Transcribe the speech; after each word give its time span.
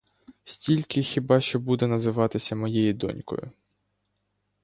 Стільки 0.43 1.01
хіба, 1.03 1.41
що 1.41 1.59
буде 1.59 1.87
називатися 1.87 2.55
моєю 2.55 2.93
донькою. 2.93 3.51